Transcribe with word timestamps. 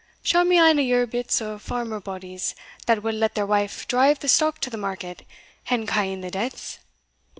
Show 0.23 0.43
me 0.43 0.57
ane 0.57 0.79
o' 0.79 0.81
yer 0.81 1.05
bits 1.05 1.41
o' 1.43 1.59
farmer 1.59 1.99
bodies 1.99 2.55
that 2.87 3.03
wad 3.03 3.13
let 3.13 3.35
their 3.35 3.45
wife 3.45 3.87
drive 3.87 4.17
the 4.17 4.27
stock 4.27 4.57
to 4.61 4.71
the 4.71 4.75
market, 4.75 5.27
and 5.69 5.87
ca' 5.87 6.05
in 6.11 6.21
the 6.21 6.31
debts. 6.31 6.79